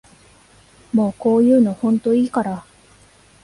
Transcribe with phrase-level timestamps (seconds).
[0.93, 2.65] もうこういうのほんといいから